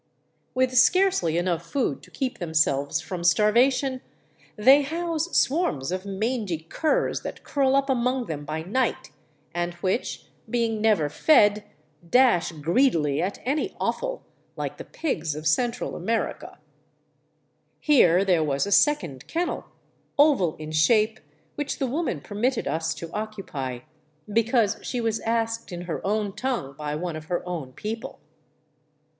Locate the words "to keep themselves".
2.01-3.01